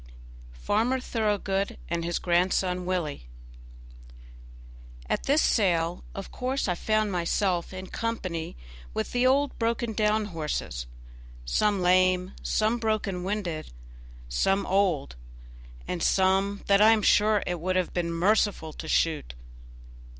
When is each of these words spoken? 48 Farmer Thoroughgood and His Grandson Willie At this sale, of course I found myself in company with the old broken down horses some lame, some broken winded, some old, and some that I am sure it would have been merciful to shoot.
48 0.53 0.63
Farmer 0.65 0.99
Thoroughgood 0.99 1.77
and 1.87 2.03
His 2.03 2.17
Grandson 2.17 2.87
Willie 2.87 3.27
At 5.07 5.25
this 5.25 5.43
sale, 5.43 6.03
of 6.15 6.31
course 6.31 6.67
I 6.67 6.73
found 6.73 7.11
myself 7.11 7.71
in 7.71 7.85
company 7.85 8.57
with 8.95 9.11
the 9.11 9.27
old 9.27 9.59
broken 9.59 9.93
down 9.93 10.25
horses 10.33 10.87
some 11.45 11.83
lame, 11.83 12.33
some 12.41 12.79
broken 12.79 13.23
winded, 13.23 13.71
some 14.27 14.65
old, 14.65 15.17
and 15.87 16.01
some 16.01 16.63
that 16.65 16.81
I 16.81 16.93
am 16.93 17.03
sure 17.03 17.43
it 17.45 17.59
would 17.59 17.75
have 17.75 17.93
been 17.93 18.11
merciful 18.11 18.73
to 18.73 18.87
shoot. 18.87 19.35